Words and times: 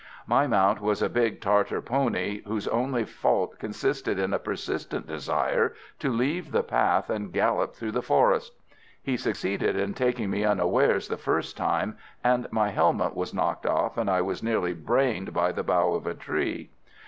My 0.25 0.47
mount 0.47 0.81
was 0.81 1.03
a 1.03 1.09
big 1.11 1.41
Tartar 1.41 1.79
pony, 1.79 2.41
whose 2.47 2.67
only 2.69 3.05
fault 3.05 3.59
consisted 3.59 4.17
in 4.17 4.33
a 4.33 4.39
persistent 4.39 5.05
desire 5.05 5.75
to 5.99 6.09
leave 6.11 6.51
the 6.51 6.63
path 6.63 7.11
and 7.11 7.31
gallop 7.31 7.75
through 7.75 7.91
the 7.91 8.01
forest. 8.01 8.55
He 8.99 9.15
succeeded 9.15 9.75
in 9.77 9.93
taking 9.93 10.31
me 10.31 10.43
unawares 10.43 11.07
the 11.07 11.17
first 11.17 11.55
time, 11.55 11.97
and 12.23 12.51
my 12.51 12.69
helmet 12.69 13.13
was 13.15 13.31
knocked 13.31 13.67
off 13.67 13.95
and 13.95 14.09
I 14.09 14.21
was 14.23 14.41
nearly 14.41 14.73
brained 14.73 15.33
by 15.35 15.51
the 15.51 15.61
bough 15.61 15.93
of 15.93 16.07
a 16.07 16.15
tree. 16.15 16.71